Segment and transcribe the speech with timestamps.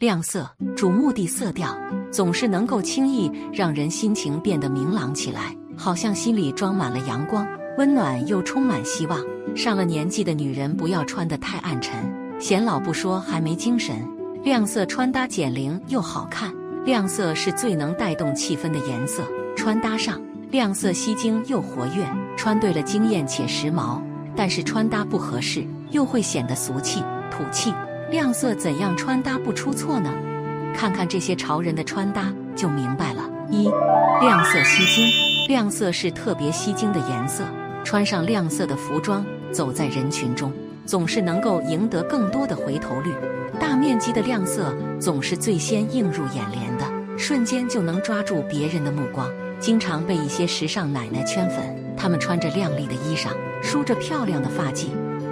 [0.00, 1.76] 亮色，主目的色调
[2.10, 9.20] 总是能够轻易让人心情变得明朗起来，好像心里装满了阳光，温暖又充满希望。
[9.54, 12.02] 上了年纪的女人不要穿得太暗沉，
[12.38, 13.94] 显老不说还没精神。
[14.42, 16.50] 亮色穿搭减龄又好看，
[16.86, 19.22] 亮色是最能带动气氛的颜色。
[19.54, 20.18] 穿搭上，
[20.50, 22.08] 亮色吸睛又活跃，
[22.38, 24.00] 穿对了惊艳且时髦。
[24.34, 27.70] 但是穿搭不合适，又会显得俗气土气。
[28.10, 30.12] 亮色怎样穿搭不出错呢？
[30.74, 33.28] 看看这些潮人的穿搭就明白了。
[33.48, 33.70] 一，
[34.20, 35.08] 亮色吸睛，
[35.48, 37.44] 亮色是特别吸睛的颜色。
[37.84, 40.52] 穿上亮色的服装，走在人群中，
[40.84, 43.12] 总是能够赢得更多的回头率。
[43.58, 49.28] 大面积的亮色总是最先映入眼帘的，瞬间就能抓住别人的目光。
[49.58, 51.58] 经常被一些时尚奶奶圈粉，
[51.96, 53.28] 她们穿着亮丽的衣裳，
[53.62, 54.86] 梳着漂亮的发髻，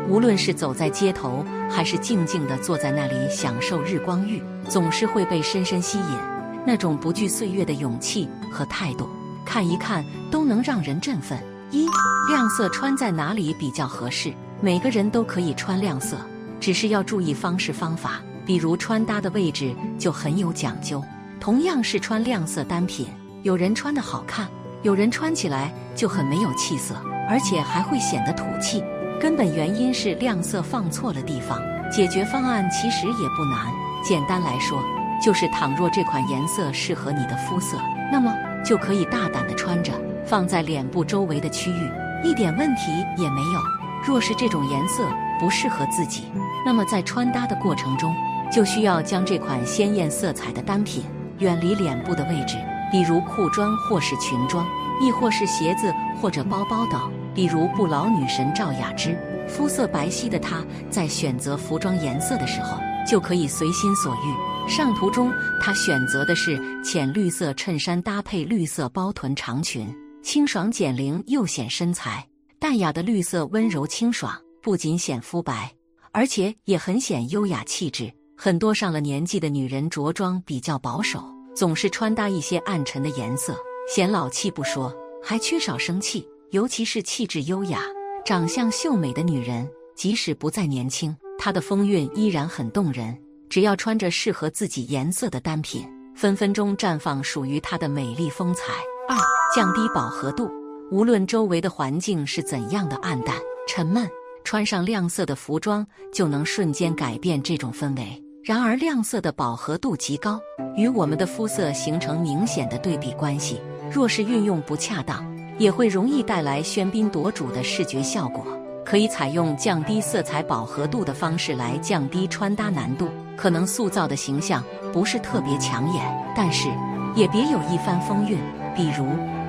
[0.09, 6.19] 无论是走在街头，还是静静地坐在那里享受日光浴，总是会被深深吸引。
[6.67, 9.09] 那种不惧岁月的勇气和态度，
[9.45, 11.39] 看一看都能让人振奋。
[11.71, 11.87] 一
[12.31, 14.33] 亮色穿在哪里比较合适？
[14.63, 16.17] 每个人都可以穿亮色。
[16.59, 21.05] 只是要注意方式方法，比如穿搭的位置就很有讲究。
[21.39, 23.07] 同样是穿亮色单品，
[23.43, 24.49] 有人穿的好看，
[24.83, 26.95] 有人穿起来就很没有气色，
[27.29, 28.83] 而且还会显得土气。
[29.21, 31.61] 根本原因是亮色放错了地方。
[31.91, 33.67] 解决方案其实也不难，
[34.05, 34.79] 简单来说，
[35.25, 37.79] 就是倘若这款颜色适合你的肤色，
[38.13, 38.33] 那么
[38.65, 39.93] 就可以大胆的穿着，
[40.27, 41.91] 放在脸部周围的区域，
[42.23, 43.61] 一点问题也没有。
[44.07, 45.03] 若是这种颜色
[45.41, 46.31] 不适合自己，
[46.65, 48.15] 那么在穿搭的过程中，
[48.53, 51.03] 就需要将这款鲜艳色彩的单品
[51.39, 52.57] 远离脸部的位置，
[52.93, 54.67] 比如裤装或是裙装，
[55.01, 57.11] 亦或是鞋子或者包包等。
[57.35, 59.17] 比如不老女神赵雅芝，
[59.49, 64.69] 肤色白皙的她，在选择服装颜色的时候，就可以随心所欲。
[64.69, 69.89] 上图中，她选择的是浅绿色衬衫搭配绿色包臀长裙，
[70.23, 72.27] 清爽减龄又显身材。
[72.59, 75.73] 淡雅的绿色温柔清爽，不仅显肤白。
[76.11, 78.13] 而且也很显优雅气质。
[78.37, 81.23] 很多上了年纪的女人着装比较保守，
[81.55, 83.57] 总是穿搭一些暗沉的颜色，
[83.95, 86.27] 显老气不说，还缺少生气。
[86.51, 87.83] 尤其是气质优雅、
[88.25, 93.15] 长相秀美的女人，即使不再年轻，她的风韵依然很动人。
[93.51, 98.73] 只要穿着适合自己颜色的单品，分分钟绽放属于她的美丽风采。
[99.07, 99.17] 二、
[99.55, 100.51] 降低饱和度，
[100.91, 103.37] 无论周围的环境是怎样的暗淡、
[103.69, 104.09] 沉闷。
[104.43, 108.25] 穿上亮色的服装，就能瞬间改变这种氛围。
[108.43, 110.41] 然而，亮色的饱和度极高，
[110.75, 113.61] 与我们的肤色形成明显的对比关系。
[113.93, 115.23] 若是运用不恰当，
[115.59, 118.47] 也会容易带来喧宾夺主的视觉效果。
[118.85, 124.65] 可以采用降低色彩饱和度的方式来降低穿搭难度，可能塑造的形象
[124.95, 126.69] 不是特别抢眼，但是
[127.15, 128.39] 也别有一番风韵。
[128.75, 129.07] 比如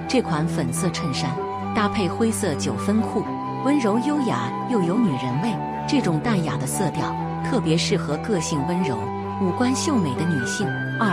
[0.10, 1.30] 这款粉色衬衫，
[1.74, 3.24] 搭配灰色九分裤。
[3.66, 5.54] 温柔优雅又有女人味，
[5.88, 7.14] 这种淡雅的色调
[7.46, 8.98] 特别适合个性温柔、
[9.42, 10.66] 五官秀美的女性。
[11.00, 11.10] 二、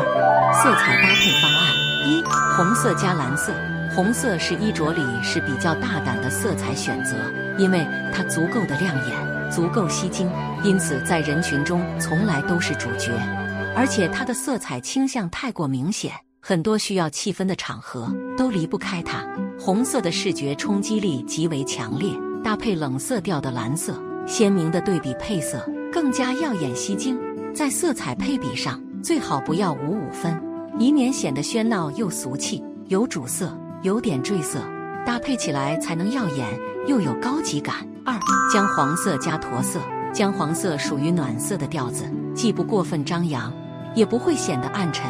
[0.52, 1.74] 色彩搭配方案：
[2.08, 2.22] 一、
[2.56, 3.52] 红色加蓝色。
[3.96, 7.16] 红色是衣着里是比较大胆的色彩选择，
[7.56, 10.28] 因为它足够的亮眼，足够吸睛，
[10.62, 13.10] 因此在人群中从来都是主角。
[13.74, 16.12] 而且它的色彩倾向太过明显，
[16.42, 19.26] 很多需要气氛的场合都离不开它。
[19.58, 22.10] 红色的视觉冲击力极为强烈。
[22.44, 27.18] 搭配冷色调的蓝色，鲜明的对比配色更加耀眼吸睛。
[27.54, 30.38] 在色彩配比上，最好不要五五分，
[30.78, 32.62] 以免显得喧闹又俗气。
[32.88, 34.58] 有主色，有点缀色，
[35.04, 36.46] 搭配起来才能耀眼
[36.86, 37.76] 又有高级感。
[38.04, 38.18] 二，
[38.52, 39.78] 姜黄色加驼色。
[40.12, 43.52] 姜黄色属于暖色的调子，既不过分张扬，
[43.94, 45.04] 也不会显得暗沉。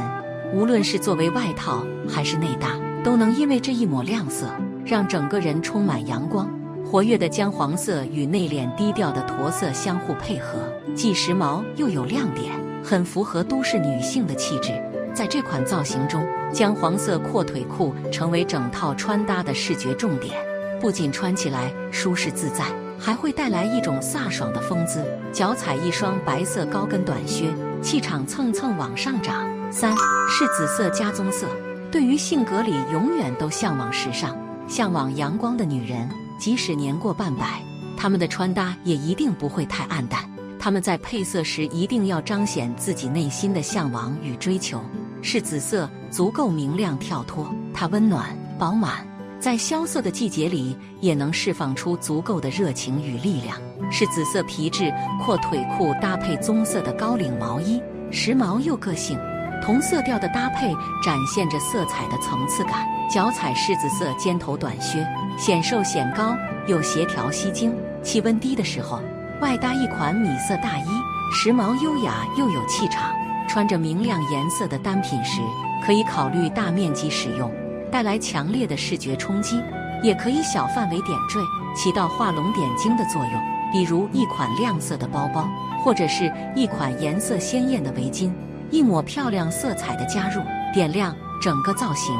[0.52, 2.70] 无论是作为外套还是内搭，
[3.04, 4.46] 都能因为这一抹亮色，
[4.84, 6.50] 让整个人充满阳光。
[6.84, 10.58] 活跃的姜黄色与内敛低调的驼色相互配合，
[10.94, 12.52] 既时髦又有亮点，
[12.82, 14.72] 很符合都市女性的气质。
[15.16, 20.36] 在这款造型中，姜黄色阔腿裤成为整套穿搭的视觉重点，
[20.78, 22.66] 不仅穿起来舒适自在，
[22.98, 25.02] 还会带来一种飒爽的风姿。
[25.32, 27.46] 脚踩一双白色高跟短靴，
[27.80, 29.42] 气场蹭蹭往上涨。
[29.72, 29.96] 三
[30.28, 31.46] 是紫色加棕色，
[31.90, 34.36] 对于性格里永远都向往时尚、
[34.68, 36.06] 向往阳光的女人，
[36.38, 37.62] 即使年过半百，
[37.96, 40.20] 她们的穿搭也一定不会太暗淡。
[40.58, 44.78] 她们在配色时一定要彰显自己内心的向往与追求。
[45.22, 49.06] 是紫色足够明亮跳脱，它温暖饱满，
[49.40, 53.58] 在萧瑟的季节里也能释放出足够的热情与力量。
[53.90, 54.92] 是紫色皮质
[55.22, 57.80] 阔腿裤搭配棕色的高领毛衣，
[58.10, 59.18] 时髦又个性。
[59.62, 60.72] 同色调的搭配
[61.02, 62.86] 展现着色彩的层次感。
[63.08, 65.06] 脚踩柿子色尖头短靴，
[65.38, 66.36] 显瘦显高
[66.66, 67.72] 又协调吸睛。
[68.02, 69.00] 气温低的时候，
[69.40, 70.88] 外搭一款米色大衣，
[71.32, 73.14] 时髦优雅又有气场。
[73.56, 75.41] 穿着明亮颜色的单品时，
[75.82, 77.50] 可以考虑大面积使用，
[77.91, 79.56] 带来强烈的视觉冲击；
[80.03, 81.41] 也可以小范围点缀，
[81.75, 83.43] 起到画龙点睛的作用。
[83.73, 85.49] 比如一款亮色的包包，
[85.82, 88.31] 或者是一款颜色鲜艳的围巾。
[88.70, 90.43] 一抹漂亮色彩的加入，
[90.75, 92.14] 点亮整个造型。